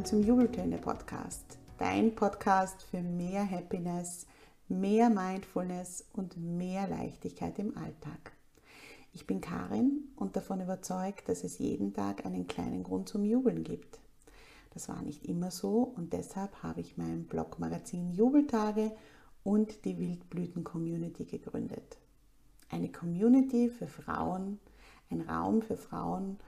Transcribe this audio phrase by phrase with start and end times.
[0.00, 1.58] Willkommen zum Jubeltöne Podcast.
[1.76, 4.26] Dein Podcast für mehr Happiness,
[4.66, 8.32] mehr Mindfulness und mehr Leichtigkeit im Alltag.
[9.12, 13.62] Ich bin Karin und davon überzeugt, dass es jeden Tag einen kleinen Grund zum Jubeln
[13.62, 14.00] gibt.
[14.72, 18.92] Das war nicht immer so und deshalb habe ich mein Blogmagazin Jubeltage
[19.44, 21.98] und die Wildblüten Community gegründet.
[22.70, 24.60] Eine Community für Frauen,
[25.10, 26.38] ein Raum für Frauen,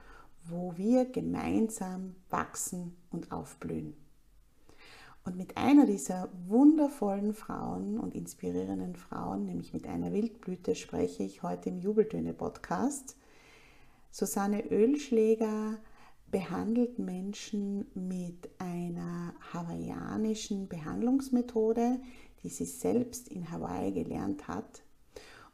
[0.45, 3.95] wo wir gemeinsam wachsen und aufblühen.
[5.25, 11.43] Und mit einer dieser wundervollen Frauen und inspirierenden Frauen, nämlich mit einer Wildblüte, spreche ich
[11.43, 13.15] heute im Jubeltöne-Podcast.
[14.11, 15.77] Susanne Ölschläger
[16.29, 22.01] behandelt Menschen mit einer hawaiianischen Behandlungsmethode,
[22.43, 24.83] die sie selbst in Hawaii gelernt hat.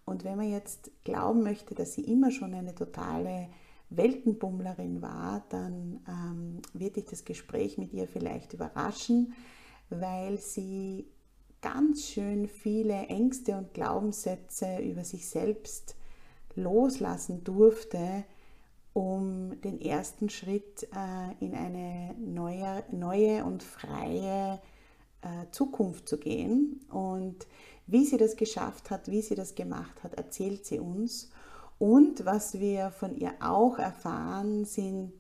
[0.04, 3.50] Und wenn man jetzt glauben möchte, dass sie immer schon eine totale
[3.90, 9.34] Weltenbummlerin war, dann ähm, wird dich das Gespräch mit ihr vielleicht überraschen,
[9.90, 11.08] weil sie
[11.62, 15.96] ganz schön viele Ängste und Glaubenssätze über sich selbst
[16.56, 18.24] loslassen durfte,
[18.94, 24.60] um den ersten Schritt äh, in eine neue, neue und freie
[25.22, 26.82] äh, Zukunft zu gehen.
[26.90, 27.48] Und
[27.88, 31.32] wie sie das geschafft hat, wie sie das gemacht hat, erzählt sie uns.
[31.80, 35.14] Und was wir von ihr auch erfahren, sind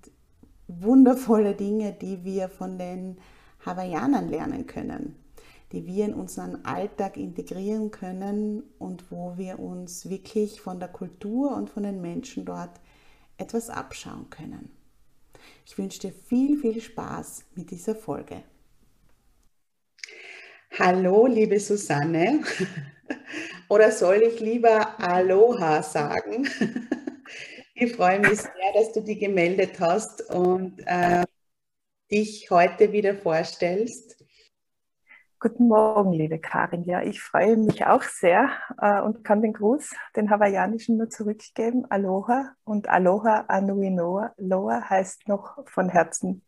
[0.68, 3.18] wundervolle Dinge, die wir von den
[3.66, 5.16] Hawaiianern lernen können,
[5.72, 11.56] die wir in unseren Alltag integrieren können und wo wir uns wirklich von der Kultur
[11.56, 12.81] und von den Menschen dort
[13.38, 14.69] etwas abschauen können.
[15.66, 18.44] Ich wünsche dir viel, viel Spaß mit dieser Folge.
[20.78, 22.42] Hallo, liebe Susanne.
[23.70, 26.47] Oder soll ich lieber Aloha sagen?
[27.81, 31.24] Ich freue mich sehr, dass du dich gemeldet hast und äh,
[32.12, 34.22] dich heute wieder vorstellst.
[35.40, 36.84] Guten Morgen, liebe Karin.
[36.84, 38.50] Ja, ich freue mich auch sehr
[38.81, 41.86] äh, und kann den Gruß, den hawaiianischen, nur zurückgeben.
[41.90, 44.34] Aloha und Aloha Anui Noa.
[44.36, 46.42] Loa heißt noch von Herzen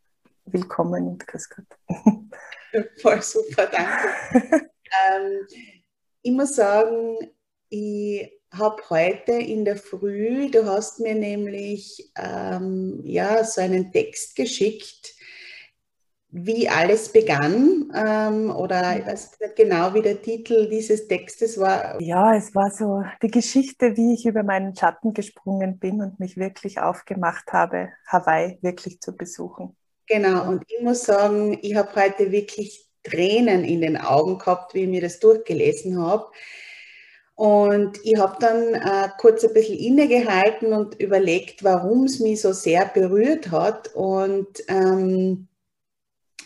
[0.43, 1.65] willkommen und grüß Gott.
[3.01, 4.69] Voll super, danke.
[5.13, 5.47] ähm,
[6.21, 7.17] ich muss sagen,
[7.69, 14.35] ich habe heute in der Früh, du hast mir nämlich ähm, ja, so einen Text
[14.35, 15.15] geschickt,
[16.33, 22.01] wie alles begann, ähm, oder ich weiß nicht genau, wie der Titel dieses Textes war.
[22.01, 26.37] Ja, es war so die Geschichte, wie ich über meinen Schatten gesprungen bin und mich
[26.37, 29.75] wirklich aufgemacht habe, Hawaii wirklich zu besuchen.
[30.07, 34.83] Genau, und ich muss sagen, ich habe heute wirklich Tränen in den Augen gehabt, wie
[34.83, 36.27] ich mir das durchgelesen habe.
[37.35, 42.53] Und ich habe dann äh, kurz ein bisschen innegehalten und überlegt, warum es mich so
[42.53, 43.93] sehr berührt hat.
[43.95, 45.47] Und ähm,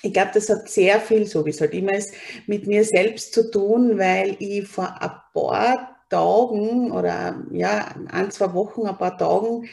[0.01, 2.13] ich glaube, das hat sehr viel, so wie es halt immer ist,
[2.47, 8.53] mit mir selbst zu tun, weil ich vor ein paar Tagen oder ja, ein, zwei
[8.53, 9.67] Wochen, ein paar Tagen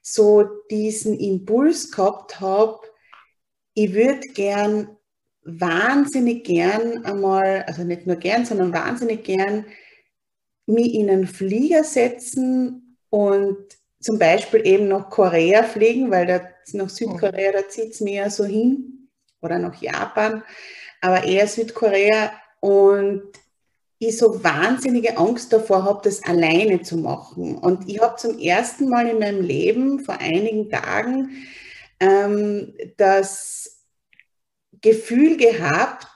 [0.00, 2.80] so diesen Impuls gehabt habe,
[3.74, 4.96] ich würde gern
[5.44, 9.64] wahnsinnig gern einmal, also nicht nur gern, sondern wahnsinnig gern
[10.66, 13.58] mich in einen Flieger setzen und
[14.00, 16.40] zum Beispiel eben nach Korea fliegen, weil da,
[16.72, 18.92] nach Südkorea, da zieht es mir ja so hin,
[19.42, 20.42] oder nach Japan,
[21.00, 23.22] aber eher Südkorea und
[23.98, 27.56] ich so wahnsinnige Angst davor habe, das alleine zu machen.
[27.58, 31.30] Und ich habe zum ersten Mal in meinem Leben vor einigen Tagen
[32.00, 33.71] ähm, das
[34.82, 36.06] Gefühl gehabt,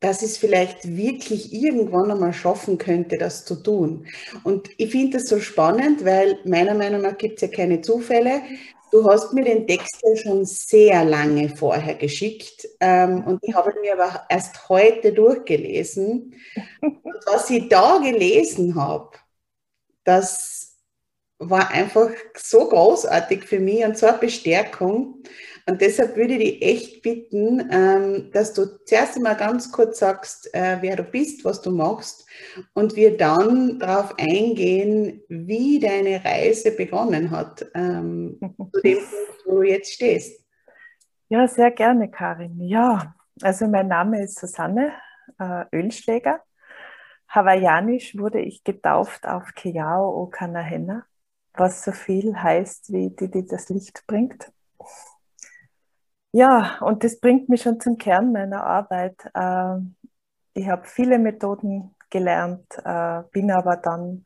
[0.00, 4.06] dass es vielleicht wirklich irgendwann einmal schaffen könnte, das zu tun.
[4.44, 8.42] Und ich finde das so spannend, weil meiner Meinung nach gibt es ja keine Zufälle.
[8.90, 13.72] Du hast mir den Text ja schon sehr lange vorher geschickt ähm, und ich habe
[13.72, 16.34] ihn mir aber erst heute durchgelesen.
[16.80, 19.10] Und was ich da gelesen habe,
[20.04, 20.76] das
[21.38, 25.22] war einfach so großartig für mich und so eine Bestärkung.
[25.68, 30.48] Und deshalb würde ich dich echt bitten, ähm, dass du zuerst einmal ganz kurz sagst,
[30.54, 32.26] äh, wer du bist, was du machst
[32.72, 38.38] und wir dann darauf eingehen, wie deine Reise begonnen hat, ähm,
[38.72, 40.42] zu dem Punkt, wo du jetzt stehst.
[41.28, 42.58] Ja, sehr gerne, Karin.
[42.62, 44.94] Ja, also mein Name ist Susanne
[45.38, 46.40] äh, Ölschläger.
[47.28, 51.04] Hawaiianisch wurde ich getauft auf Keao Okanahena,
[51.52, 54.50] was so viel heißt wie die, die das Licht bringt.
[56.38, 59.28] Ja, und das bringt mich schon zum Kern meiner Arbeit.
[59.34, 59.96] Ähm,
[60.54, 64.24] ich habe viele Methoden gelernt, äh, bin aber dann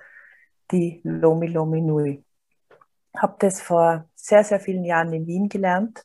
[0.69, 2.25] die Lomi Lomi Nui.
[3.16, 6.04] Habe das vor sehr, sehr vielen Jahren in Wien gelernt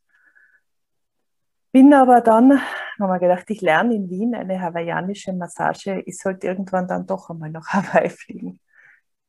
[1.72, 6.02] bin aber dann, haben wir gedacht, ich lerne in Wien eine hawaiianische Massage.
[6.06, 8.60] Ich sollte irgendwann dann doch einmal nach Hawaii fliegen.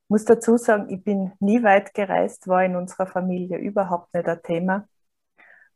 [0.04, 4.28] Ich muss dazu sagen, ich bin nie weit gereist, war in unserer Familie überhaupt nicht
[4.28, 4.88] ein Thema.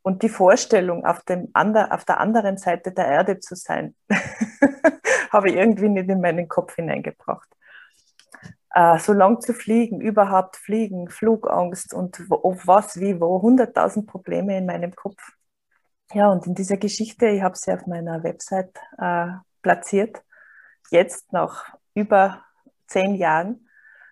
[0.02, 3.96] Und die Vorstellung, auf, dem ander, auf der anderen Seite der Erde zu sein,
[5.32, 7.48] habe ich irgendwie nicht in meinen Kopf hineingebracht.
[8.72, 14.58] Äh, so lang zu fliegen, überhaupt fliegen, Flugangst und wo, was, wie, wo, hunderttausend Probleme
[14.58, 15.37] in meinem Kopf
[16.14, 19.28] ja, und in dieser Geschichte, ich habe sie auf meiner Website äh,
[19.62, 20.24] platziert,
[20.90, 22.44] jetzt nach über
[22.88, 23.68] zehn Jahren,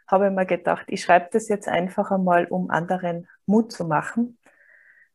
[0.08, 4.38] habe ich mir gedacht, ich schreibe das jetzt einfach einmal, um anderen Mut zu machen.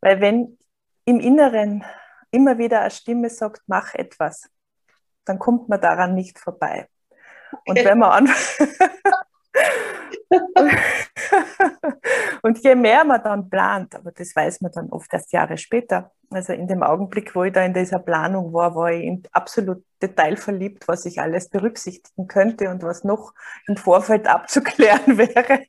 [0.01, 0.59] Weil wenn
[1.05, 1.85] im Inneren
[2.31, 4.51] immer wieder eine Stimme sagt, mach etwas,
[5.25, 6.89] dann kommt man daran nicht vorbei.
[7.67, 8.29] Und wenn man an
[12.43, 16.13] und je mehr man dann plant, aber das weiß man dann oft erst Jahre später,
[16.31, 19.85] also in dem Augenblick, wo ich da in dieser Planung war, war ich in absolut
[20.01, 23.35] detailverliebt, was ich alles berücksichtigen könnte und was noch
[23.67, 25.67] im Vorfeld abzuklären wäre.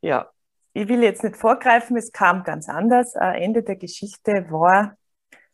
[0.00, 0.30] Ja,
[0.72, 3.14] ich will jetzt nicht vorgreifen, es kam ganz anders.
[3.14, 4.96] Ende der Geschichte war,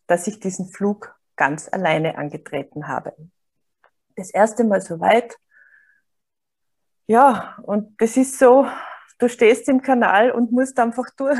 [0.07, 3.13] dass ich diesen Flug ganz alleine angetreten habe.
[4.15, 5.35] Das erste Mal so weit.
[7.07, 8.67] Ja, und das ist so,
[9.19, 11.39] du stehst im Kanal und musst einfach durch.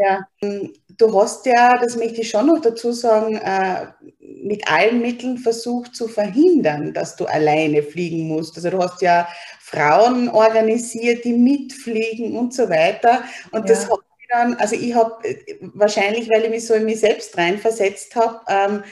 [0.00, 3.86] ja, du hast ja, das möchte ich schon noch dazu sagen, äh,
[4.20, 8.56] mit allen Mitteln versucht zu verhindern, dass du alleine fliegen musst.
[8.56, 9.28] Also du hast ja
[9.60, 13.24] Frauen organisiert, die mitfliegen und so weiter.
[13.50, 13.74] Und ja.
[13.74, 13.98] das hat
[14.30, 15.36] dann, also ich habe äh,
[15.74, 18.84] wahrscheinlich, weil ich mich so in mich selbst reinversetzt habe, ähm,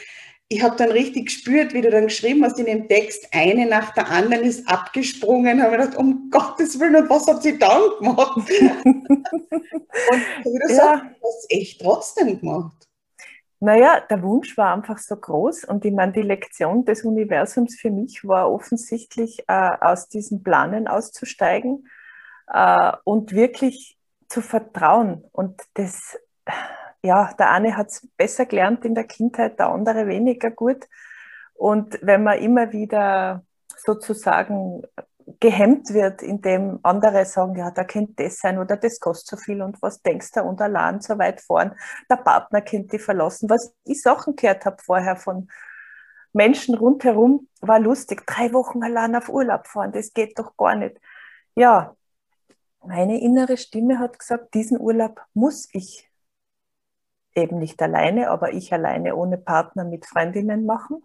[0.53, 3.95] ich habe dann richtig gespürt, wie du dann geschrieben hast in dem Text, eine nach
[3.95, 7.81] der anderen ist abgesprungen, habe mir gedacht, um Gottes Willen, und was hat sie dann
[7.99, 8.37] gemacht?
[8.85, 9.03] und
[10.45, 10.75] wie du ja.
[10.75, 12.89] sagst, du hast es echt trotzdem gemacht.
[13.61, 17.91] Naja, der Wunsch war einfach so groß und ich meine, die Lektion des Universums für
[17.91, 21.89] mich war offensichtlich, äh, aus diesen Planen auszusteigen
[22.53, 23.97] äh, und wirklich
[24.29, 25.25] zu vertrauen.
[25.33, 26.19] Und das
[27.03, 30.89] ja, der eine hat es besser gelernt in der Kindheit, der andere weniger gut.
[31.55, 33.45] Und wenn man immer wieder
[33.77, 34.83] sozusagen
[35.41, 39.63] gehemmt wird, indem andere sagen, ja, da könnte das sein oder das kostet so viel
[39.63, 41.75] und was denkst du und allein so weit fahren,
[42.11, 43.51] der Partner könnte die verlassen.
[43.51, 45.49] Was ich Sachen gehört habe vorher von
[46.33, 50.99] Menschen rundherum, war lustig, drei Wochen allein auf Urlaub fahren, das geht doch gar nicht.
[51.55, 51.97] Ja,
[52.85, 56.11] meine innere Stimme hat gesagt, diesen Urlaub muss ich
[57.35, 61.03] eben nicht alleine, aber ich alleine ohne Partner mit Freundinnen machen.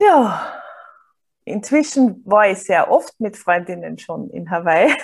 [0.00, 0.62] Ja,
[1.44, 4.94] inzwischen war ich sehr oft mit Freundinnen schon in Hawaii.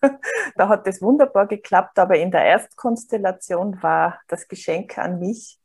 [0.56, 5.58] da hat es wunderbar geklappt, aber in der Erstkonstellation war das Geschenk an mich,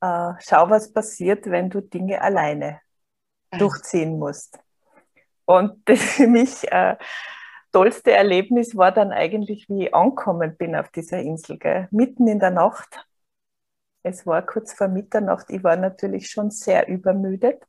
[0.00, 2.80] äh, schau, was passiert, wenn du Dinge alleine
[3.50, 4.58] durchziehen musst.
[5.44, 6.96] Und das für mich äh,
[7.76, 11.88] tollste Erlebnis war dann eigentlich, wie ich angekommen bin auf dieser Insel, gell?
[11.90, 13.06] mitten in der Nacht.
[14.02, 15.50] Es war kurz vor Mitternacht.
[15.50, 17.62] Ich war natürlich schon sehr übermüdet.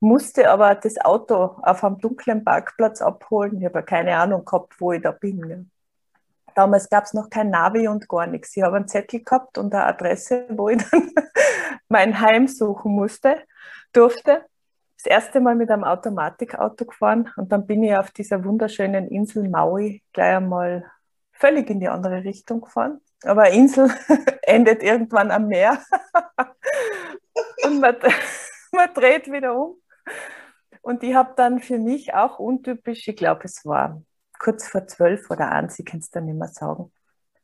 [0.00, 3.60] musste aber das Auto auf einem dunklen Parkplatz abholen.
[3.60, 5.48] Ich habe keine Ahnung gehabt, wo ich da bin.
[5.48, 5.58] Ja.
[6.56, 8.56] Damals gab es noch kein Navi und gar nichts.
[8.56, 11.12] Ich habe einen Zettel gehabt und eine Adresse, wo ich dann
[11.88, 13.36] mein Heim suchen musste,
[13.92, 14.44] durfte.
[15.02, 19.48] Das erste Mal mit einem Automatikauto gefahren und dann bin ich auf dieser wunderschönen Insel
[19.48, 20.88] Maui gleich einmal
[21.32, 23.00] völlig in die andere Richtung gefahren.
[23.24, 23.90] Aber eine Insel
[24.42, 25.82] endet irgendwann am Meer
[27.64, 27.96] und man,
[28.72, 29.76] man dreht wieder um.
[30.82, 34.02] Und ich habe dann für mich auch untypisch, ich glaube, es war
[34.38, 36.92] kurz vor zwölf oder eins, ich kann es dann nicht mehr sagen,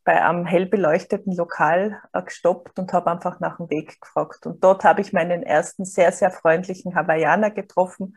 [0.09, 4.47] bei einem hell beleuchteten Lokal äh, gestoppt und habe einfach nach dem Weg gefragt.
[4.47, 8.17] Und dort habe ich meinen ersten sehr, sehr freundlichen Hawaiianer getroffen,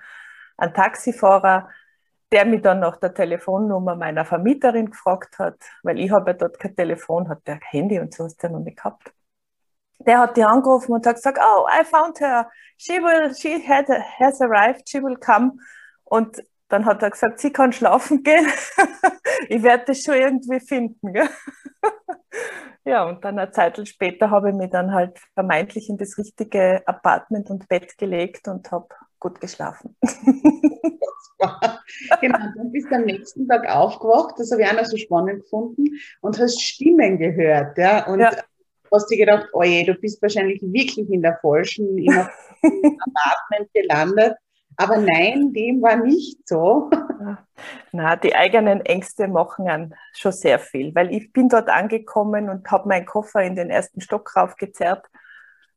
[0.56, 1.68] einen Taxifahrer,
[2.32, 6.60] der mich dann nach der Telefonnummer meiner Vermieterin gefragt hat, weil ich habe ja dort
[6.60, 9.14] kein Telefon, hat der Handy und so hast du ja noch nicht gehabt.
[10.00, 13.90] Der hat die angerufen und hat gesagt, oh, I found her, she will, she had,
[14.18, 15.58] has arrived, she will come.
[16.06, 16.42] Und
[16.72, 18.48] dann hat er gesagt, sie kann schlafen gehen.
[19.50, 21.14] ich werde das schon irgendwie finden.
[22.84, 26.82] Ja, und dann eine Zeit später habe ich mich dann halt vermeintlich in das richtige
[26.88, 28.88] Apartment und Bett gelegt und habe
[29.20, 29.96] gut geschlafen.
[32.22, 35.44] genau, dann bist du am nächsten Tag aufgewacht, das habe ich auch noch so spannend
[35.44, 35.86] gefunden,
[36.22, 37.78] und hast Stimmen gehört.
[37.78, 38.08] Ja?
[38.08, 38.32] Und ja.
[38.92, 42.18] hast dir gedacht, oje, du bist wahrscheinlich wirklich in der falschen, im
[42.64, 44.38] Apartment gelandet
[44.78, 46.90] aber nein, dem war nicht so.
[47.92, 52.70] Na, die eigenen Ängste machen an schon sehr viel, weil ich bin dort angekommen und
[52.72, 55.06] habe meinen Koffer in den ersten Stock raufgezerrt,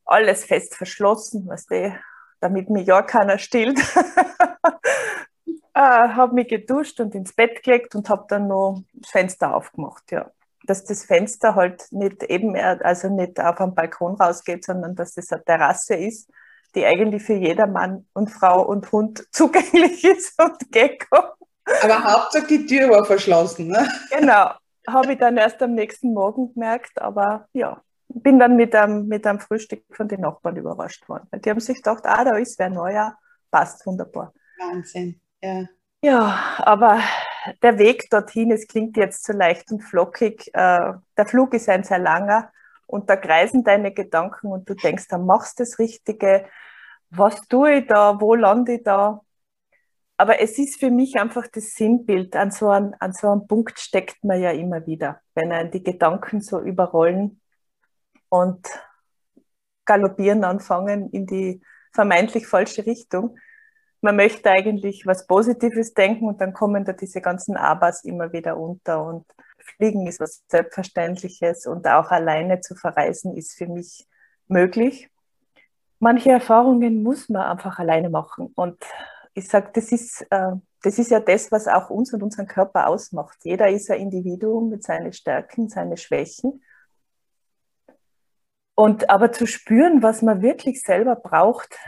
[0.05, 1.93] alles fest verschlossen, was die,
[2.41, 3.79] damit mir ja keiner stillt.
[5.75, 10.11] äh, habe mich geduscht und ins Bett gelegt und habe dann noch das Fenster aufgemacht,
[10.13, 10.31] ja.
[10.67, 15.31] Dass das Fenster halt nicht eben, also nicht auf am Balkon rausgeht, sondern dass das
[15.31, 16.31] eine Terrasse ist
[16.75, 21.19] die eigentlich für jeder Mann und Frau und Hund zugänglich ist und Gecko.
[21.83, 23.89] Aber Hauptsache die Tür war verschlossen, ne?
[24.11, 24.51] Genau,
[24.87, 29.27] habe ich dann erst am nächsten Morgen gemerkt, aber ja, bin dann mit einem, mit
[29.27, 31.29] einem Frühstück von den Nachbarn überrascht worden.
[31.35, 33.17] Die haben sich gedacht, ah, da ist wer neuer,
[33.51, 34.33] passt wunderbar.
[34.59, 35.65] Wahnsinn, ja.
[36.03, 37.01] Ja, aber
[37.63, 41.83] der Weg dorthin, es klingt jetzt so leicht und flockig, äh, der Flug ist ein
[41.83, 42.51] sehr langer
[42.87, 46.47] und da kreisen deine Gedanken und du denkst, dann machst du das Richtige,
[47.11, 49.21] was tue ich da, wo lande ich da.
[50.17, 52.37] Aber es ist für mich einfach das Sinnbild.
[52.37, 55.83] An so, einem, an so einem Punkt steckt man ja immer wieder, wenn einen die
[55.83, 57.41] Gedanken so überrollen
[58.29, 58.67] und
[59.85, 61.61] galoppieren anfangen in die
[61.93, 63.37] vermeintlich falsche Richtung.
[64.01, 68.57] Man möchte eigentlich was Positives denken und dann kommen da diese ganzen Abers immer wieder
[68.57, 69.25] unter und
[69.65, 74.07] Fliegen ist was Selbstverständliches und auch alleine zu verreisen ist für mich
[74.47, 75.11] möglich
[76.05, 78.53] manche Erfahrungen muss man einfach alleine machen.
[78.55, 78.79] Und
[79.33, 80.53] ich sage, das ist, äh,
[80.83, 83.39] das ist ja das, was auch uns und unseren Körper ausmacht.
[83.43, 86.63] Jeder ist ein Individuum mit seinen Stärken, seinen Schwächen.
[88.77, 91.79] Und aber zu spüren, was man wirklich selber braucht,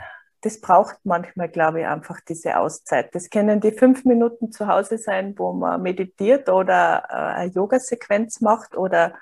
[0.41, 3.13] das braucht manchmal, glaube ich, einfach diese Auszeit.
[3.15, 8.41] Das können die fünf Minuten zu Hause sein, wo man meditiert oder äh, eine Yoga-Sequenz
[8.41, 9.15] macht oder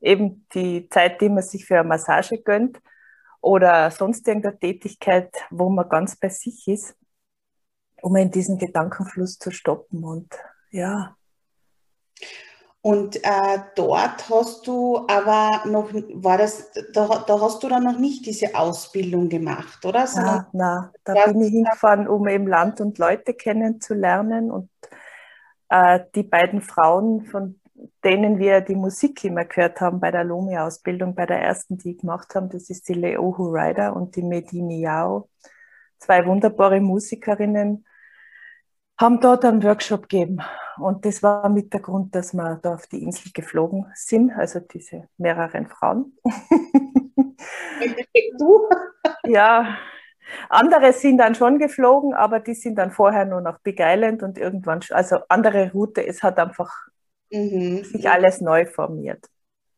[0.00, 2.80] eben die Zeit, die man sich für eine Massage gönnt
[3.40, 6.96] oder sonst irgendeine Tätigkeit, wo man ganz bei sich ist,
[8.02, 10.04] um in diesen Gedankenfluss zu stoppen.
[10.04, 10.34] Und
[10.70, 11.16] ja.
[12.82, 17.98] Und äh, dort hast du aber noch, war das, da, da hast du dann noch
[17.98, 20.06] nicht diese Ausbildung gemacht, oder?
[20.06, 24.50] Sondern na, na, da bin ich hingefahren, um eben Land und Leute kennenzulernen.
[24.50, 24.70] Und
[25.68, 27.60] äh, die beiden Frauen, von
[28.02, 32.34] denen wir die Musik immer gehört haben bei der Lomi-Ausbildung, bei der ersten, die gemacht
[32.34, 32.48] haben.
[32.48, 35.28] Das ist die Leohu Ryder und die Medini Yao.
[35.98, 37.84] Zwei wunderbare Musikerinnen
[39.00, 40.40] haben dort einen Workshop gegeben.
[40.78, 44.60] Und das war mit der Grund, dass wir da auf die Insel geflogen sind, also
[44.60, 46.16] diese mehreren Frauen.
[48.38, 48.68] du?
[49.26, 49.78] ja,
[50.48, 54.38] andere sind dann schon geflogen, aber die sind dann vorher nur nach Big Island und
[54.38, 56.06] irgendwann, also andere Route.
[56.06, 56.72] Es hat einfach
[57.30, 57.84] mhm.
[57.84, 59.26] sich alles neu formiert.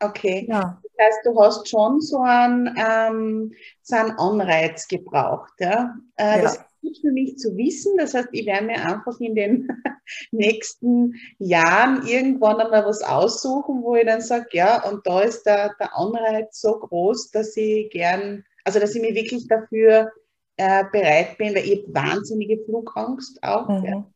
[0.01, 0.47] Okay.
[0.49, 0.81] Ja.
[0.83, 3.53] Das heißt, du hast schon so einen, ähm,
[3.83, 5.53] so einen Anreiz gebraucht.
[5.59, 5.95] Ja?
[6.17, 6.43] Äh, ja.
[6.43, 7.97] Das gut für mich zu wissen.
[7.97, 9.69] Das heißt, ich werde mir einfach in den
[10.31, 15.75] nächsten Jahren irgendwann einmal was aussuchen, wo ich dann sage, ja, und da ist der,
[15.81, 20.13] der Anreiz so groß, dass ich gern, also dass ich mich wirklich dafür
[20.57, 23.69] äh, bereit bin, weil ich habe wahnsinnige Flugangst auch.
[23.69, 23.85] Mhm.
[23.85, 24.07] Ja.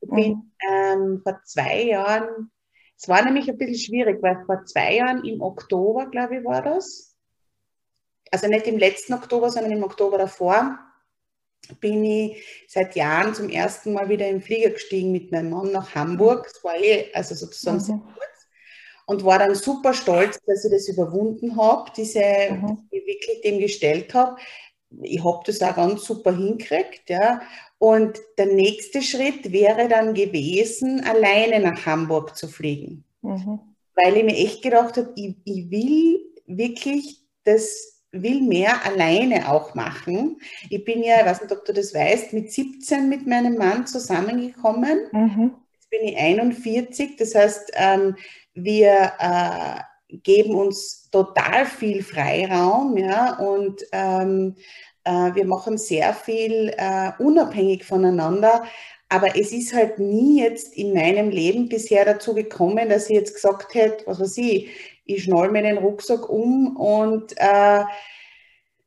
[0.00, 0.52] Ich bin mhm.
[0.70, 2.50] ähm, vor zwei Jahren
[2.96, 6.62] es war nämlich ein bisschen schwierig, weil vor zwei Jahren im Oktober, glaube ich, war
[6.62, 7.16] das.
[8.30, 10.78] Also nicht im letzten Oktober, sondern im Oktober davor,
[11.80, 15.94] bin ich seit Jahren zum ersten Mal wieder im Flieger gestiegen mit meinem Mann nach
[15.94, 16.48] Hamburg.
[16.52, 17.82] Das war eh, also sozusagen mhm.
[17.82, 18.48] sehr kurz.
[19.06, 22.88] Und war dann super stolz, dass ich das überwunden habe, diese, mhm.
[22.90, 24.36] ich wirklich dem gestellt habe.
[25.02, 27.42] Ich habe das auch ganz super hingekriegt, ja.
[27.78, 33.04] Und der nächste Schritt wäre dann gewesen, alleine nach Hamburg zu fliegen.
[33.20, 33.60] Mhm.
[33.94, 39.74] Weil ich mir echt gedacht habe, ich, ich will wirklich das will mehr alleine auch
[39.74, 40.40] machen.
[40.70, 43.86] Ich bin ja, ich weiß nicht, ob du das weißt, mit 17 mit meinem Mann
[43.86, 45.00] zusammengekommen.
[45.12, 45.54] Mhm.
[45.74, 47.16] Jetzt bin ich 41.
[47.16, 48.16] Das heißt, ähm,
[48.54, 54.54] wir äh, geben uns total viel Freiraum, ja, und ähm,
[55.04, 58.64] äh, wir machen sehr viel äh, unabhängig voneinander.
[59.08, 63.34] Aber es ist halt nie jetzt in meinem Leben bisher dazu gekommen, dass ich jetzt
[63.34, 64.70] gesagt hätte, was weiß ich,
[65.04, 67.84] ich schnall mir den Rucksack um und äh,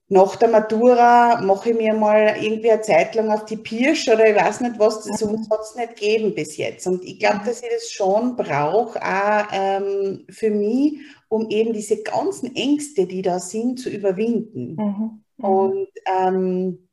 [0.10, 4.30] nach der Matura mache ich mir mal irgendwie eine Zeit lang auf die Pirsch oder
[4.30, 5.50] ich weiß nicht was, das mhm.
[5.50, 6.88] hat es nicht gegeben bis jetzt.
[6.88, 12.02] Und ich glaube, dass ich das schon brauche, auch ähm, für mich, um eben diese
[12.04, 14.76] ganzen Ängste, die da sind, zu überwinden.
[14.76, 15.24] Mhm.
[15.38, 15.46] Mhm.
[15.46, 16.87] Und ähm,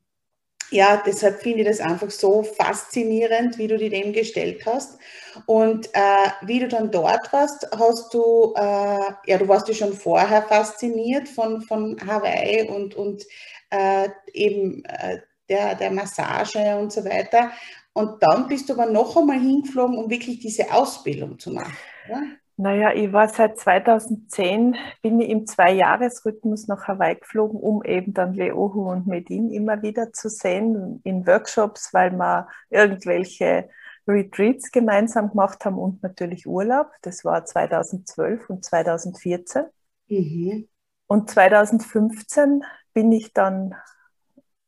[0.71, 4.97] ja, deshalb finde ich das einfach so faszinierend, wie du dir dem gestellt hast.
[5.45, 9.93] Und äh, wie du dann dort warst, hast du, äh, ja, du warst ja schon
[9.93, 13.23] vorher fasziniert von, von Hawaii und, und
[13.69, 15.19] äh, eben äh,
[15.49, 17.51] der, der Massage und so weiter.
[17.93, 21.75] Und dann bist du aber noch einmal hingeflogen, um wirklich diese Ausbildung zu machen.
[22.09, 22.23] Oder?
[22.57, 28.33] Naja, ich war seit 2010, bin ich im Zwei-Jahres-Rhythmus nach Hawaii geflogen, um eben dann
[28.33, 33.69] Leohu und Medin immer wieder zu sehen in Workshops, weil wir irgendwelche
[34.07, 36.91] Retreats gemeinsam gemacht haben und natürlich Urlaub.
[37.01, 39.65] Das war 2012 und 2014.
[40.07, 40.69] Mhm.
[41.07, 43.75] Und 2015 bin ich dann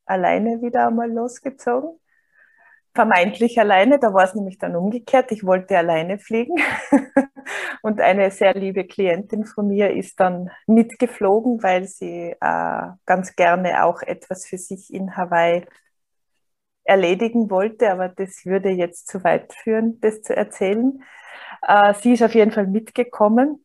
[0.06, 1.98] alleine wieder einmal losgezogen
[2.98, 4.00] vermeintlich alleine.
[4.00, 5.32] Da war es nämlich dann umgekehrt.
[5.32, 6.56] Ich wollte alleine fliegen.
[7.84, 13.86] und eine sehr liebe Klientin von mir ist dann mitgeflogen, weil sie äh, ganz gerne
[13.86, 15.64] auch etwas für sich in Hawaii
[16.86, 17.92] erledigen wollte.
[17.92, 21.04] Aber das würde jetzt zu weit führen, das zu erzählen.
[21.62, 23.64] Äh, sie ist auf jeden Fall mitgekommen.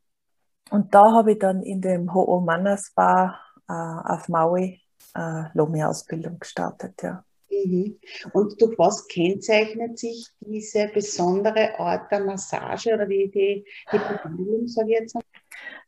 [0.70, 4.82] Und da habe ich dann in dem Ho'omana Spa äh, auf Maui
[5.14, 7.02] äh, Lomi-Ausbildung gestartet.
[7.02, 7.24] Ja.
[7.64, 7.98] Mhm.
[8.32, 14.66] Und durch was kennzeichnet sich diese besondere Art der Massage oder die, die, die Behandlung,
[14.66, 15.16] sage ich jetzt?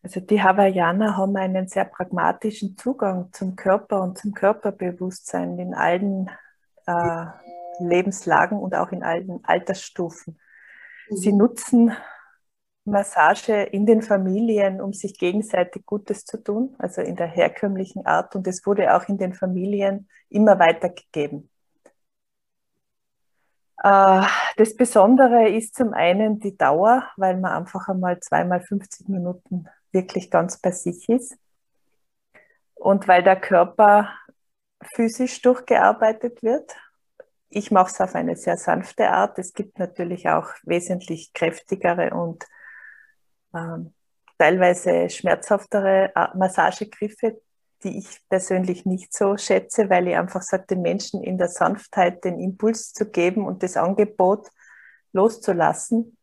[0.02, 6.30] Also die Hawaiianer haben einen sehr pragmatischen Zugang zum Körper und zum Körperbewusstsein in allen
[6.86, 7.26] äh,
[7.80, 10.38] Lebenslagen und auch in allen Altersstufen.
[11.08, 11.16] Mhm.
[11.16, 11.92] Sie nutzen
[12.84, 18.36] Massage in den Familien, um sich gegenseitig Gutes zu tun, also in der herkömmlichen Art.
[18.36, 21.48] Und es wurde auch in den Familien immer weitergegeben.
[23.82, 24.22] Äh,
[24.56, 30.30] das Besondere ist zum einen die Dauer, weil man einfach einmal zweimal 50 Minuten wirklich
[30.30, 31.36] ganz bei sich ist.
[32.74, 34.10] Und weil der Körper
[34.94, 36.74] physisch durchgearbeitet wird.
[37.48, 39.38] Ich mache es auf eine sehr sanfte Art.
[39.38, 42.44] Es gibt natürlich auch wesentlich kräftigere und
[43.54, 43.94] ähm,
[44.38, 47.40] teilweise schmerzhaftere äh, Massagegriffe,
[47.84, 52.24] die ich persönlich nicht so schätze, weil ich einfach sage, den Menschen in der Sanftheit
[52.24, 54.48] den Impuls zu geben und das Angebot
[55.12, 56.16] loszulassen,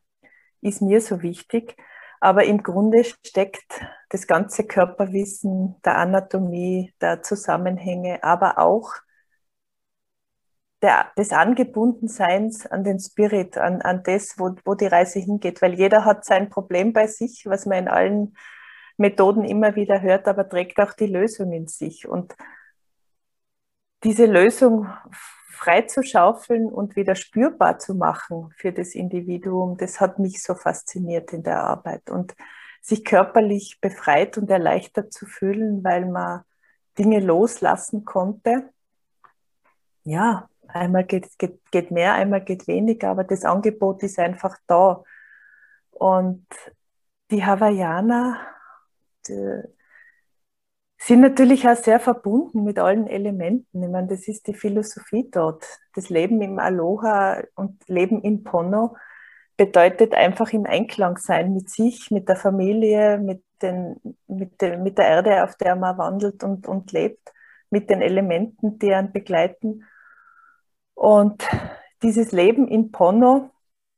[0.62, 1.76] ist mir so wichtig.
[2.20, 8.94] Aber im Grunde steckt das ganze Körperwissen der Anatomie, der Zusammenhänge, aber auch
[10.82, 15.62] der, des Angebundenseins an den Spirit, an, an das, wo, wo die Reise hingeht.
[15.62, 18.36] Weil jeder hat sein Problem bei sich, was man in allen
[19.02, 22.08] Methoden immer wieder hört, aber trägt auch die Lösung in sich.
[22.08, 22.36] Und
[24.04, 24.88] diese Lösung
[25.50, 31.44] freizuschaufeln und wieder spürbar zu machen für das Individuum, das hat mich so fasziniert in
[31.44, 32.10] der Arbeit.
[32.10, 32.36] Und
[32.82, 36.44] sich körperlich befreit und erleichtert zu fühlen, weil man
[36.98, 38.70] Dinge loslassen konnte.
[40.04, 45.04] Ja, einmal geht, geht, geht mehr, einmal geht weniger, aber das Angebot ist einfach da.
[45.92, 46.48] Und
[47.30, 48.40] die Hawaiianer
[49.30, 49.64] äh,
[50.98, 53.82] sind natürlich auch sehr verbunden mit allen Elementen.
[53.82, 55.66] Ich meine, das ist die Philosophie dort.
[55.96, 58.96] Das Leben im Aloha und Leben im Pono
[59.58, 63.96] bedeutet einfach im Einklang sein mit sich, mit der Familie, mit, den,
[64.28, 67.32] mit, den, mit der Erde, auf der man wandelt und, und lebt,
[67.72, 69.86] mit den Elementen, die einen begleiten.
[70.94, 71.48] Und
[72.04, 73.50] dieses Leben in Pono,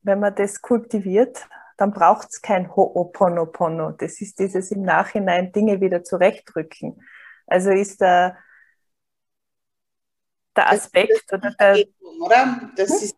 [0.03, 1.47] wenn man das kultiviert,
[1.83, 3.91] dann braucht es kein Ho'oponopono.
[3.91, 7.03] Das ist dieses im Nachhinein Dinge wieder zurechtrücken.
[7.45, 8.37] Also ist der,
[10.55, 11.75] der Aspekt das oder der.
[11.75, 12.71] Vergebung, oder?
[12.77, 12.95] Das, hm?
[12.95, 13.15] ist,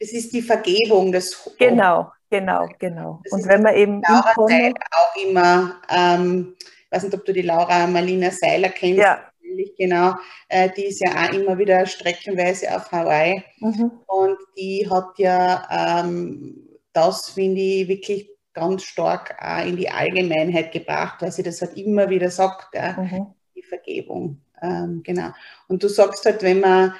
[0.00, 3.20] das ist die Vergebung des Genau, genau, genau.
[3.22, 7.32] Das und wenn man eben Laura Seiler auch immer, ähm, ich weiß nicht, ob du
[7.32, 9.30] die Laura Marlina Seiler kennst, ja.
[9.78, 10.14] genau,
[10.48, 13.92] äh, die ist ja auch immer wieder streckenweise auf Hawaii mhm.
[14.08, 20.72] und die hat ja ähm, das, finde ich, wirklich ganz stark auch in die Allgemeinheit
[20.72, 23.26] gebracht, weil sie das halt immer wieder sagt, mhm.
[23.54, 24.40] die Vergebung.
[24.60, 25.30] Ähm, genau.
[25.68, 26.94] Und du sagst halt, wenn man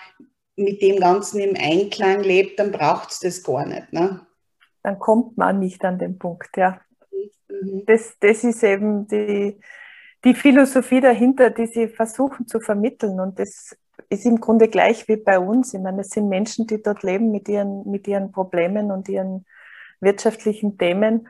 [0.57, 3.93] mit dem Ganzen im Einklang lebt, dann braucht es das gar nicht.
[3.93, 4.21] Ne?
[4.83, 6.81] Dann kommt man nicht an den Punkt, ja.
[7.49, 7.85] Mhm.
[7.87, 9.59] Das, das ist eben die,
[10.25, 13.21] die Philosophie dahinter, die sie versuchen zu vermitteln.
[13.21, 13.77] Und das
[14.09, 15.75] ist im Grunde gleich wie bei uns.
[15.75, 19.45] Ich meine, es sind Menschen, die dort leben mit ihren, mit ihren Problemen und ihren
[20.01, 21.29] wirtschaftlichen Themen.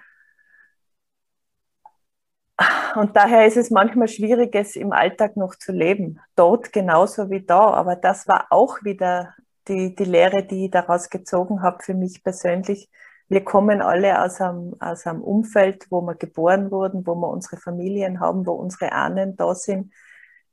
[2.97, 6.21] Und daher ist es manchmal schwierig, es im Alltag noch zu leben.
[6.35, 7.71] Dort genauso wie da.
[7.71, 9.35] Aber das war auch wieder
[9.69, 12.91] die, die Lehre, die ich daraus gezogen habe für mich persönlich.
[13.29, 17.59] Wir kommen alle aus einem, aus einem Umfeld, wo wir geboren wurden, wo wir unsere
[17.59, 19.93] Familien haben, wo unsere Ahnen da sind,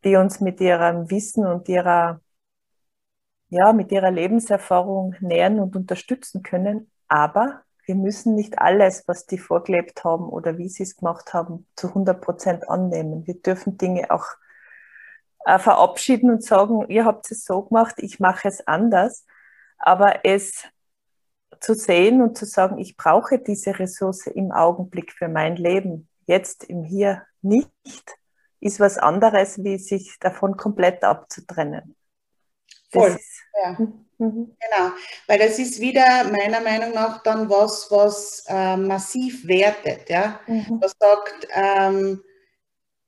[0.03, 2.21] die uns mit ihrem Wissen und ihrer,
[3.49, 6.91] ja, mit ihrer Lebenserfahrung nähern und unterstützen können.
[7.07, 11.67] Aber wir müssen nicht alles, was die vorgelebt haben oder wie sie es gemacht haben,
[11.75, 13.25] zu 100 Prozent annehmen.
[13.27, 14.25] Wir dürfen Dinge auch
[15.45, 19.25] äh, verabschieden und sagen, ihr habt es so gemacht, ich mache es anders.
[19.77, 20.63] Aber es
[21.59, 26.63] zu sehen und zu sagen, ich brauche diese Ressource im Augenblick für mein Leben, jetzt
[26.63, 27.71] im Hier nicht,
[28.59, 31.95] ist was anderes, wie sich davon komplett abzutrennen.
[32.91, 33.09] Voll.
[33.09, 33.77] Ist, ja.
[34.17, 34.27] Hm.
[34.27, 34.55] Mhm.
[34.59, 34.91] Genau,
[35.27, 40.79] weil das ist wieder meiner Meinung nach dann was, was äh, massiv wertet, ja, mhm.
[40.81, 42.21] was sagt, ähm,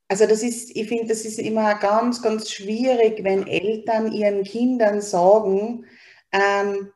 [0.09, 5.01] also das ist, ich finde, das ist immer ganz, ganz schwierig, wenn Eltern ihren Kindern
[5.01, 5.85] sagen,
[6.31, 6.91] ähm,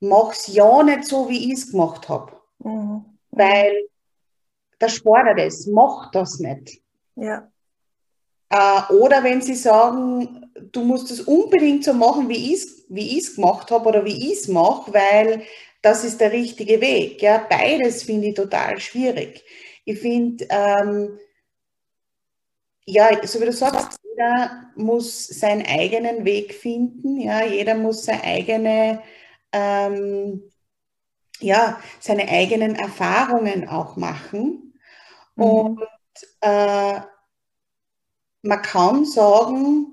[0.00, 3.04] mach's ja nicht so, wie ich es gemacht habe, mhm.
[3.30, 3.74] weil
[4.80, 6.82] der Sport das, mach das nicht.
[7.16, 7.50] Ja.
[8.50, 13.20] Äh, oder wenn sie sagen, du musst es unbedingt so machen, wie ich es wie
[13.20, 15.42] gemacht habe oder wie ich es mache, weil
[15.82, 17.20] das ist der richtige Weg.
[17.22, 17.38] Ja?
[17.38, 19.44] Beides finde ich total schwierig.
[19.84, 21.18] Ich finde, ähm,
[22.86, 28.22] ja, so wie du sagst, jeder muss seinen eigenen Weg finden, ja, jeder muss seine
[28.24, 29.02] eigene,
[29.52, 30.42] ähm,
[31.40, 34.74] ja, seine eigenen Erfahrungen auch machen.
[35.34, 35.44] Mhm.
[35.44, 35.80] Und
[36.40, 37.00] äh,
[38.46, 39.86] man kann sagen,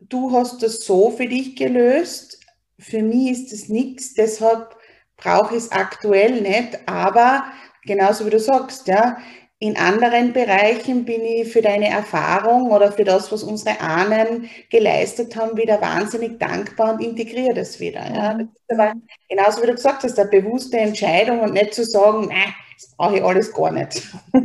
[0.00, 2.40] du hast das so für dich gelöst,
[2.78, 4.76] für mich ist das nichts, deshalb
[5.16, 7.44] brauche ich es aktuell nicht, aber
[7.84, 9.16] genauso wie du sagst, ja,
[9.58, 15.34] in anderen Bereichen bin ich für deine Erfahrung oder für das, was unsere Ahnen geleistet
[15.34, 18.04] haben, wieder wahnsinnig dankbar und integriere das wieder.
[18.14, 18.34] Ja.
[18.34, 18.50] Mhm.
[18.68, 18.92] Aber
[19.30, 23.16] genauso wie du gesagt hast, eine bewusste Entscheidung und nicht zu sagen, nein, das brauche
[23.16, 24.02] ich alles gar nicht.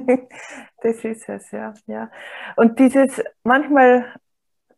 [0.81, 1.73] Das ist es, ja.
[1.85, 2.11] ja.
[2.55, 4.05] Und dieses, manchmal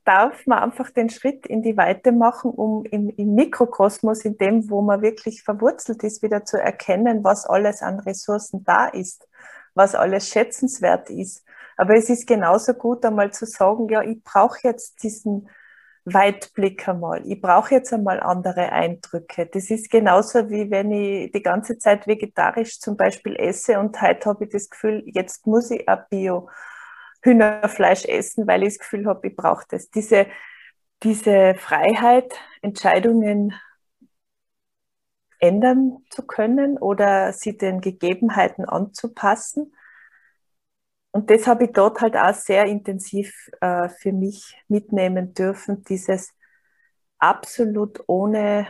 [0.04, 4.70] darf man einfach den Schritt in die Weite machen, um im, im, Mikrokosmos, in dem,
[4.70, 9.28] wo man wirklich verwurzelt ist, wieder zu erkennen, was alles an Ressourcen da ist,
[9.76, 11.46] was alles schätzenswert ist.
[11.78, 15.50] Aber es ist genauso gut, einmal zu sagen, ja, ich brauche jetzt diesen
[16.06, 17.26] Weitblick einmal.
[17.26, 19.46] Ich brauche jetzt einmal andere Eindrücke.
[19.46, 24.30] Das ist genauso wie wenn ich die ganze Zeit vegetarisch zum Beispiel esse und heute
[24.30, 26.50] habe ich das Gefühl, jetzt muss ich ein Bio
[27.22, 29.90] Hühnerfleisch essen, weil ich das Gefühl habe, ich brauche das.
[29.90, 30.28] Diese,
[31.04, 33.54] diese Freiheit, Entscheidungen
[35.40, 39.74] ändern zu können oder sie den Gegebenheiten anzupassen,
[41.14, 46.34] und das habe ich dort halt auch sehr intensiv äh, für mich mitnehmen dürfen, dieses
[47.20, 48.68] absolut ohne,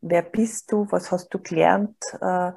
[0.00, 2.52] wer bist du, was hast du gelernt, äh, äh,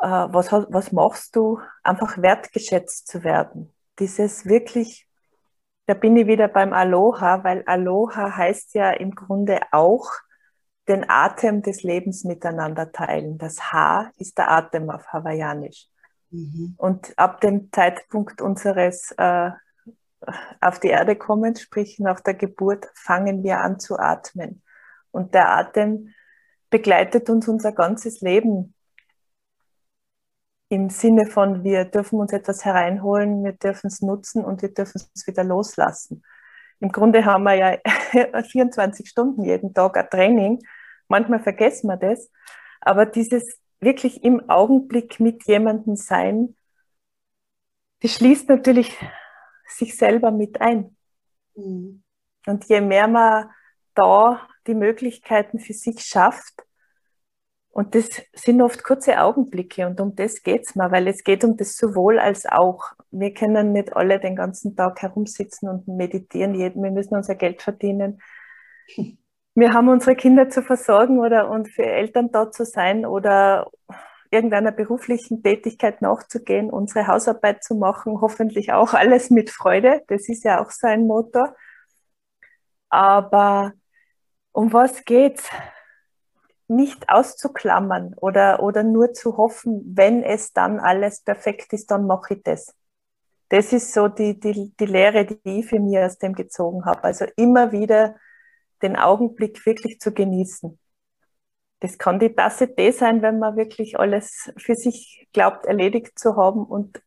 [0.00, 3.72] was, was machst du, einfach wertgeschätzt zu werden.
[4.00, 5.06] Dieses wirklich,
[5.86, 10.10] da bin ich wieder beim Aloha, weil Aloha heißt ja im Grunde auch,
[10.88, 13.38] den Atem des Lebens miteinander teilen.
[13.38, 15.91] Das H ist der Atem auf Hawaiianisch.
[16.32, 16.74] Mhm.
[16.78, 19.50] Und ab dem Zeitpunkt unseres äh,
[20.60, 24.62] auf die Erde kommens, sprich nach der Geburt, fangen wir an zu atmen.
[25.10, 26.14] Und der Atem
[26.70, 28.74] begleitet uns unser ganzes Leben.
[30.68, 35.02] Im Sinne von, wir dürfen uns etwas hereinholen, wir dürfen es nutzen und wir dürfen
[35.14, 36.22] es wieder loslassen.
[36.80, 37.78] Im Grunde haben wir ja
[38.42, 40.60] 24 Stunden jeden Tag ein Training.
[41.08, 42.30] Manchmal vergessen wir das.
[42.80, 46.56] Aber dieses wirklich im Augenblick mit jemandem sein,
[48.00, 48.96] das schließt natürlich
[49.66, 50.96] sich selber mit ein.
[51.54, 52.02] Mhm.
[52.46, 53.50] Und je mehr man
[53.94, 56.64] da die Möglichkeiten für sich schafft.
[57.70, 61.42] Und das sind oft kurze Augenblicke und um das geht es mir, weil es geht
[61.42, 62.82] um das sowohl als auch.
[63.10, 68.20] Wir können nicht alle den ganzen Tag herumsitzen und meditieren, wir müssen unser Geld verdienen.
[69.54, 73.70] Wir haben unsere Kinder zu versorgen oder und für Eltern da zu sein oder
[74.30, 80.02] irgendeiner beruflichen Tätigkeit nachzugehen, unsere Hausarbeit zu machen, hoffentlich auch alles mit Freude.
[80.08, 81.54] Das ist ja auch so ein Motor.
[82.88, 83.72] Aber
[84.52, 85.48] um was geht's?
[86.68, 92.34] Nicht auszuklammern oder, oder nur zu hoffen, wenn es dann alles perfekt ist, dann mache
[92.34, 92.74] ich das.
[93.50, 97.04] Das ist so die, die, die Lehre, die ich für mich aus dem gezogen habe.
[97.04, 98.16] Also immer wieder
[98.82, 100.78] den Augenblick wirklich zu genießen.
[101.80, 106.36] Das kann die Tasse Tee sein, wenn man wirklich alles für sich glaubt, erledigt zu
[106.36, 107.02] haben und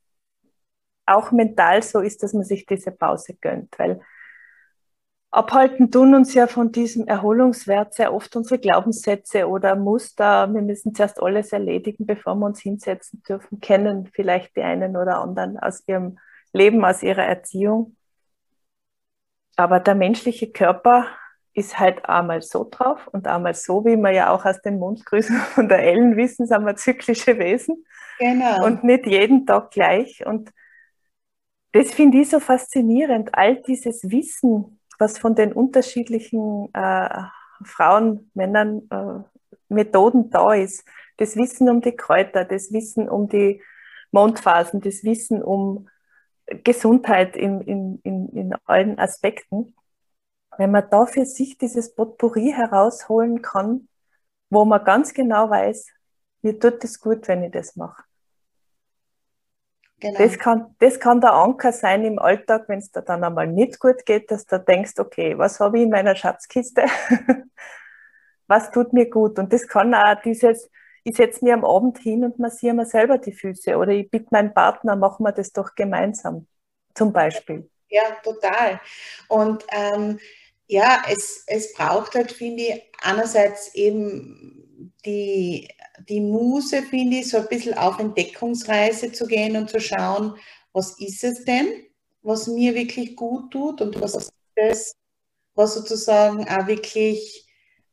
[1.05, 4.01] auch mental so ist, dass man sich diese Pause gönnt, weil
[5.31, 10.53] abhalten tun uns ja von diesem Erholungswert sehr oft unsere Glaubenssätze oder Muster.
[10.53, 15.19] Wir müssen zuerst alles erledigen, bevor wir uns hinsetzen dürfen, kennen vielleicht die einen oder
[15.19, 16.17] anderen aus ihrem
[16.53, 17.95] Leben, aus ihrer Erziehung.
[19.57, 21.07] Aber der menschliche Körper
[21.55, 25.35] ist halt einmal so drauf und einmal so, wie wir ja auch aus den Mundgrüßen
[25.55, 27.85] von der Ellen wissen, sind wir zyklische Wesen.
[28.19, 28.65] Genau.
[28.65, 30.25] Und nicht jeden Tag gleich.
[30.25, 30.51] Und
[31.71, 37.23] das finde ich so faszinierend, all dieses Wissen, was von den unterschiedlichen äh,
[37.63, 40.85] Frauen, Männern, äh, Methoden da ist.
[41.17, 43.61] Das Wissen um die Kräuter, das Wissen um die
[44.11, 45.87] Mondphasen, das Wissen um
[46.63, 49.73] Gesundheit in, in, in, in allen Aspekten
[50.57, 53.87] wenn man da für sich dieses Potpourri herausholen kann,
[54.49, 55.87] wo man ganz genau weiß,
[56.41, 58.03] mir tut es gut, wenn ich das mache.
[59.99, 60.19] Genau.
[60.19, 63.79] Das, kann, das kann der Anker sein im Alltag, wenn es dir dann einmal nicht
[63.79, 66.85] gut geht, dass du denkst, okay, was habe ich in meiner Schatzkiste?
[68.47, 69.39] was tut mir gut?
[69.39, 70.69] Und das kann auch dieses,
[71.03, 74.27] ich setze mich am Abend hin und massiere mir selber die Füße oder ich bitte
[74.31, 76.47] meinen Partner, machen wir das doch gemeinsam,
[76.93, 77.69] zum Beispiel.
[77.89, 78.79] Ja, total.
[79.29, 80.19] Und ähm,
[80.67, 85.67] ja, es, es braucht halt, finde ich, einerseits eben die,
[86.09, 90.35] die Muse, finde ich, so ein bisschen auf Entdeckungsreise zu gehen und zu schauen,
[90.73, 91.67] was ist es denn,
[92.21, 94.95] was mir wirklich gut tut und was ist das,
[95.53, 97.47] was sozusagen auch wirklich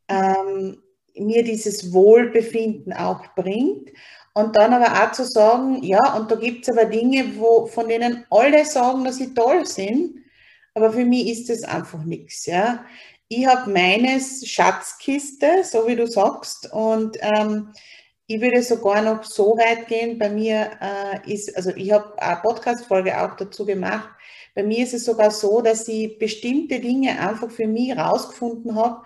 [0.09, 0.83] ähm,
[1.15, 3.91] mir dieses Wohlbefinden auch bringt.
[4.35, 7.87] Und dann aber auch zu sagen, ja, und da gibt es aber Dinge, wo, von
[7.87, 10.23] denen alle sagen, dass sie toll sind
[10.75, 12.47] aber für mich ist das einfach nichts.
[12.47, 12.85] Ja.
[13.29, 17.73] Ich habe meine Schatzkiste, so wie du sagst, und ähm,
[18.27, 20.19] ich würde sogar noch so weit gehen.
[20.19, 24.09] Bei mir äh, ist, also ich habe eine Podcast-Folge auch dazu gemacht.
[24.55, 29.03] Bei mir ist es sogar so, dass ich bestimmte Dinge einfach für mich rausgefunden habe,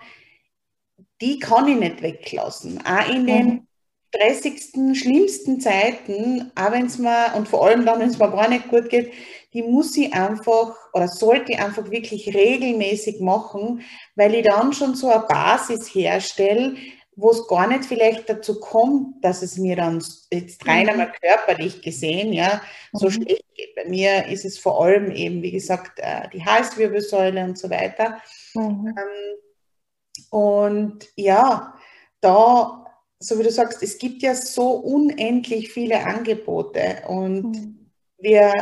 [1.21, 2.79] die kann ich nicht weglassen.
[2.85, 3.67] Auch in den mhm.
[4.13, 8.49] stressigsten, schlimmsten Zeiten, auch wenn es mir, und vor allem dann, wenn es mir gar
[8.49, 9.11] nicht gut geht,
[9.53, 13.81] die muss ich einfach oder sollte ich einfach wirklich regelmäßig machen,
[14.15, 16.75] weil ich dann schon so eine Basis herstelle,
[17.17, 20.89] wo es gar nicht vielleicht dazu kommt, dass es mir dann jetzt rein mhm.
[20.89, 22.61] einmal körperlich gesehen, ja,
[22.93, 23.11] so mhm.
[23.11, 23.75] schlecht geht.
[23.75, 28.21] Bei mir ist es vor allem eben, wie gesagt, äh, die Halswirbelsäule und so weiter.
[28.53, 28.95] Mhm.
[28.95, 31.73] Ähm, und ja,
[32.21, 32.85] da,
[33.19, 37.91] so wie du sagst, es gibt ja so unendlich viele Angebote und mhm.
[38.19, 38.53] wir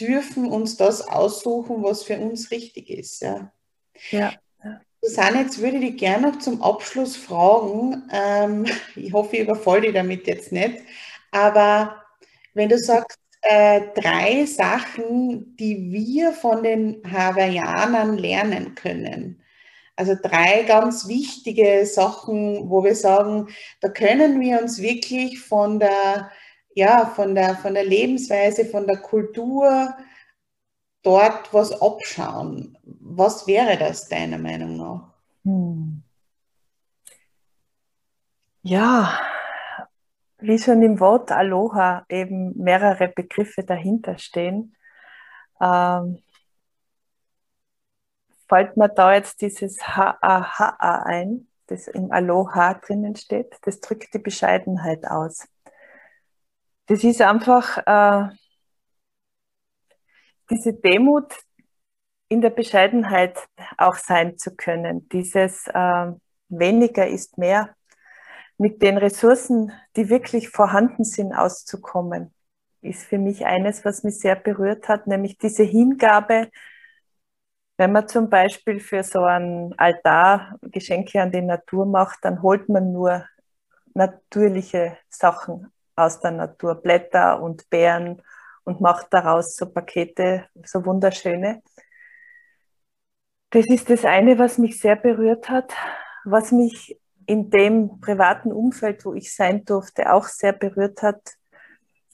[0.00, 3.22] dürfen uns das aussuchen, was für uns richtig ist.
[3.22, 3.52] Ja.
[4.10, 4.32] ja.
[5.00, 8.08] Susanne, jetzt würde ich dich gerne noch zum Abschluss fragen.
[8.12, 10.78] Ähm, ich hoffe, ich überfalle dich damit jetzt nicht.
[11.30, 12.02] Aber
[12.54, 19.42] wenn du sagst, äh, drei Sachen, die wir von den Hawaiianern lernen können.
[19.96, 23.48] Also drei ganz wichtige Sachen, wo wir sagen,
[23.80, 26.30] da können wir uns wirklich von der
[26.74, 29.94] ja, von der, von der Lebensweise, von der Kultur
[31.02, 32.76] dort was abschauen.
[32.82, 35.14] Was wäre das deiner Meinung nach?
[35.44, 36.02] Hm.
[38.62, 39.20] Ja,
[40.38, 44.74] wie schon im Wort Aloha eben mehrere Begriffe dahinter stehen,
[45.60, 46.22] ähm,
[48.48, 53.54] fällt mir da jetzt dieses Ha-A-Ha-A ein, das im Aloha drinnen steht.
[53.62, 55.46] Das drückt die Bescheidenheit aus
[56.86, 58.34] das ist einfach äh,
[60.50, 61.32] diese Demut
[62.28, 63.38] in der Bescheidenheit
[63.78, 65.08] auch sein zu können.
[65.10, 66.12] Dieses äh,
[66.48, 67.74] weniger ist mehr,
[68.58, 72.32] mit den Ressourcen, die wirklich vorhanden sind, auszukommen,
[72.82, 76.50] ist für mich eines, was mich sehr berührt hat, nämlich diese Hingabe
[77.76, 82.68] Wenn man zum Beispiel für so ein Altar Geschenke an die Natur macht, dann holt
[82.68, 83.26] man nur
[83.94, 88.22] natürliche Sachen aus der Natur, Blätter und Beeren
[88.64, 91.62] und macht daraus so Pakete, so wunderschöne.
[93.50, 95.72] Das ist das eine, was mich sehr berührt hat,
[96.24, 101.34] was mich in dem privaten Umfeld, wo ich sein durfte, auch sehr berührt hat,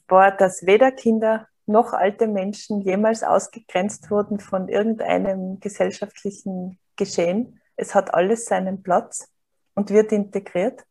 [0.07, 7.59] war, dass weder Kinder noch alte Menschen jemals ausgegrenzt wurden von irgendeinem gesellschaftlichen Geschehen.
[7.75, 9.27] Es hat alles seinen Platz
[9.73, 10.83] und wird integriert.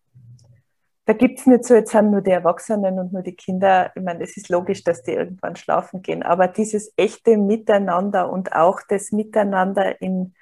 [1.10, 3.90] Da gibt es nicht so, jetzt sind nur die Erwachsenen und nur die Kinder.
[3.96, 8.52] Ich meine, es ist logisch, dass die irgendwann schlafen gehen, aber dieses echte Miteinander und
[8.52, 10.34] auch das Miteinander in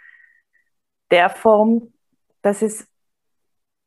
[1.11, 1.95] der Form,
[2.43, 2.87] dass es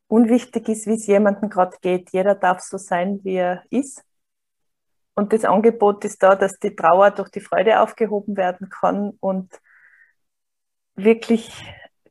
[0.07, 2.09] unwichtig ist, wie es jemandem gerade geht.
[2.13, 4.03] Jeder darf so sein, wie er ist.
[5.13, 9.53] Und das Angebot ist da, dass die Trauer durch die Freude aufgehoben werden kann und
[10.95, 11.63] wirklich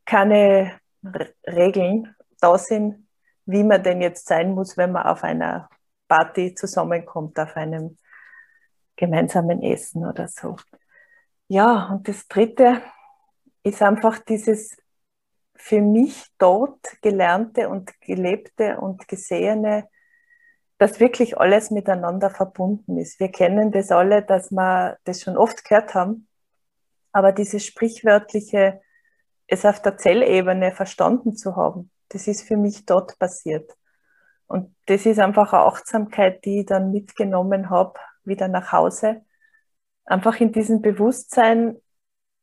[0.05, 0.79] keine
[1.45, 3.10] Regeln da sind,
[3.51, 5.69] wie man denn jetzt sein muss, wenn man auf einer
[6.09, 7.99] Party zusammenkommt, auf einem
[8.97, 10.57] gemeinsamen Essen oder so.
[11.49, 12.83] Ja, und das Dritte
[13.63, 14.77] ist einfach dieses
[15.57, 19.89] für mich dort gelernte und gelebte und gesehene,
[20.79, 23.21] dass wirklich alles miteinander verbunden ist.
[23.21, 26.29] Wir kennen das alle, dass wir das schon oft gehört haben,
[27.13, 28.81] aber dieses sprichwörtliche,
[29.47, 33.77] es auf der Zellebene verstanden zu haben, das ist für mich dort passiert.
[34.47, 39.25] Und das ist einfach eine Achtsamkeit, die ich dann mitgenommen habe, wieder nach Hause.
[40.05, 41.77] Einfach in diesem Bewusstsein,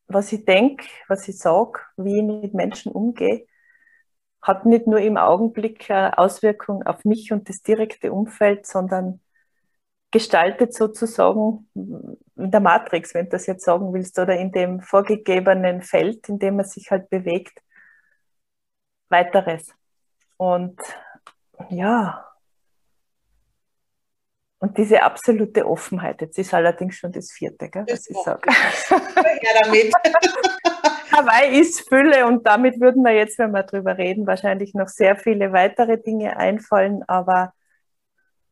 [0.08, 3.46] was ich denke, was ich sage, wie ich mit Menschen umgehe,
[4.42, 9.20] hat nicht nur im Augenblick eine Auswirkung auf mich und das direkte Umfeld, sondern
[10.12, 15.82] gestaltet sozusagen in der Matrix, wenn du das jetzt sagen willst, oder in dem vorgegebenen
[15.82, 17.60] Feld, in dem man sich halt bewegt,
[19.10, 19.74] weiteres.
[20.38, 20.80] Und
[21.70, 22.28] ja,
[24.60, 28.50] und diese absolute Offenheit, jetzt ist allerdings schon das vierte, gell, was ich sage.
[28.90, 29.94] Ja, damit.
[31.12, 35.16] Hawaii ist Fülle und damit würden wir jetzt, wenn wir darüber reden, wahrscheinlich noch sehr
[35.16, 37.54] viele weitere Dinge einfallen, aber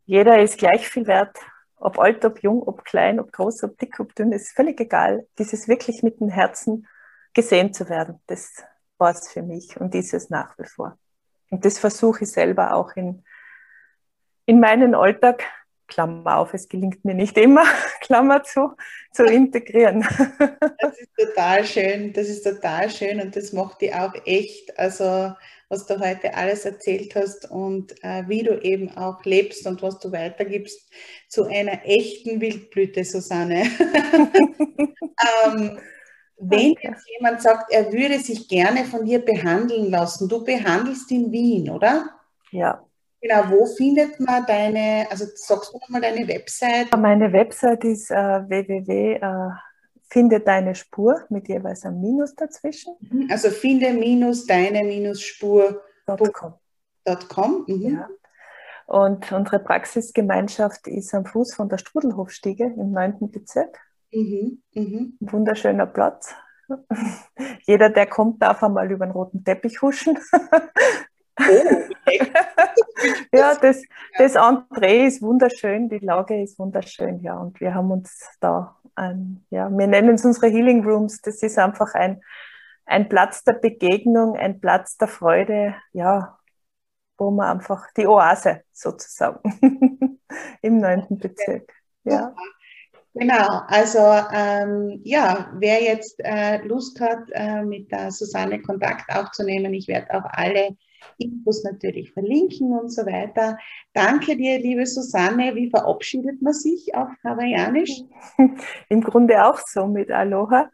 [0.05, 1.37] jeder ist gleich viel wert,
[1.77, 5.27] ob alt, ob jung, ob klein, ob groß, ob dick, ob dünn, ist völlig egal.
[5.37, 6.87] Dieses wirklich mit dem Herzen
[7.33, 8.63] gesehen zu werden, das
[8.97, 10.97] war es für mich und ist es nach wie vor.
[11.49, 13.23] Und das versuche ich selber auch in,
[14.45, 15.43] in meinen Alltag
[15.87, 17.63] Klammer auf, es gelingt mir nicht immer,
[18.01, 18.75] Klammer zu,
[19.11, 20.05] zu integrieren.
[20.79, 25.33] Das ist total schön, das ist total schön und das macht die auch echt, also
[25.67, 29.99] was du heute alles erzählt hast und äh, wie du eben auch lebst und was
[29.99, 30.89] du weitergibst
[31.27, 33.63] zu einer echten Wildblüte, Susanne.
[35.45, 35.79] ähm,
[36.37, 36.89] wenn okay.
[36.89, 41.69] jetzt jemand sagt, er würde sich gerne von dir behandeln lassen, du behandelst in Wien,
[41.69, 42.09] oder?
[42.51, 42.85] Ja,
[43.27, 46.95] Genau, wo findet man deine, also sagst du nochmal deine Website?
[46.95, 49.15] Meine Website ist äh, www.
[49.15, 49.49] Äh,
[50.09, 52.95] finde deine Spur mit jeweils einem Minus dazwischen.
[52.99, 56.53] Mhm, also finde minus deine minus Spur.com.
[57.67, 57.95] Mhm.
[57.95, 58.07] Ja.
[58.85, 63.31] Und unsere Praxisgemeinschaft ist am Fuß von der Strudelhofstiege im 9.
[63.31, 63.79] Bezirk.
[64.15, 64.63] Mhm.
[64.73, 65.17] Mhm.
[65.19, 66.33] Wunderschöner Platz.
[67.67, 70.17] Jeder, der kommt, darf einmal über den roten Teppich huschen.
[71.37, 71.43] Oh,
[73.33, 73.83] ja, das,
[74.17, 77.37] das Entree ist wunderschön, die Lage ist wunderschön, ja.
[77.37, 81.21] Und wir haben uns da, ein, ja, wir nennen es unsere Healing Rooms.
[81.21, 82.21] Das ist einfach ein,
[82.85, 86.39] ein Platz der Begegnung, ein Platz der Freude, ja,
[87.17, 89.41] wo man einfach die Oase sozusagen
[90.61, 91.73] im neunten Bezirk.
[92.05, 92.33] Ja.
[93.17, 93.99] Genau, also
[94.33, 100.13] ähm, ja, wer jetzt äh, Lust hat, äh, mit der Susanne Kontakt aufzunehmen, ich werde
[100.15, 100.75] auch alle
[101.17, 103.57] Infos natürlich verlinken und so weiter.
[103.93, 105.55] Danke dir, liebe Susanne.
[105.55, 108.01] Wie verabschiedet man sich auf Hawaiianisch?
[108.89, 110.69] Im Grunde auch so mit Aloha.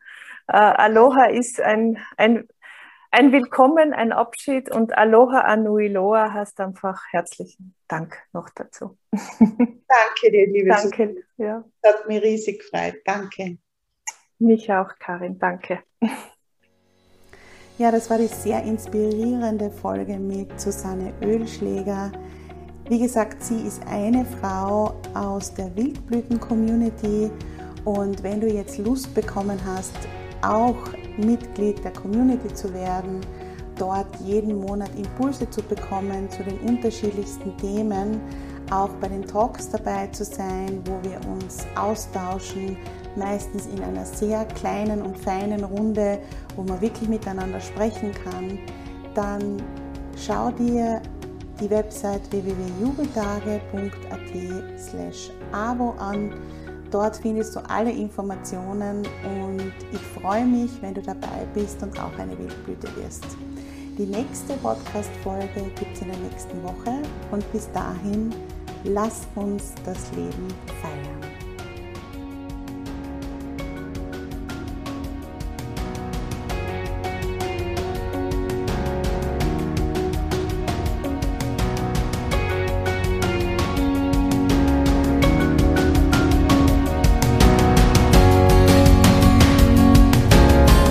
[0.52, 2.48] Uh, Aloha ist ein, ein,
[3.12, 8.98] ein Willkommen, ein Abschied und Aloha Anuiloa heißt einfach herzlichen Dank noch dazu.
[9.12, 11.24] Danke dir, liebe Danke, Susanne.
[11.38, 11.64] Ja.
[11.82, 12.96] Das hat mich riesig gefreut.
[13.06, 13.58] Danke.
[14.40, 15.38] Mich auch, Karin.
[15.38, 15.84] Danke.
[17.78, 22.12] Ja, das war die sehr inspirierende Folge mit Susanne Ölschläger.
[22.88, 27.30] Wie gesagt, sie ist eine Frau aus der Wildblüten-Community
[27.84, 29.96] und wenn du jetzt Lust bekommen hast,
[30.42, 30.76] auch
[31.18, 33.22] Mitglied der Community zu werden,
[33.78, 38.22] dort jeden Monat Impulse zu bekommen zu den unterschiedlichsten Themen,
[38.70, 42.78] auch bei den Talks dabei zu sein, wo wir uns austauschen,
[43.16, 46.20] meistens in einer sehr kleinen und feinen Runde,
[46.56, 48.60] wo man wirklich miteinander sprechen kann,
[49.14, 49.62] dann
[50.16, 51.02] schau dir
[51.60, 56.34] die Website www.jubeltage.at slash abo an.
[56.92, 62.18] Dort findest du alle Informationen und ich freue mich, wenn du dabei bist und auch
[62.20, 63.26] eine Wildblüte wirst.
[63.98, 68.36] Die nächste Podcast-Folge gibt es in der nächsten Woche und bis dahin,
[68.84, 70.48] lass uns das Leben
[70.82, 71.01] feiern.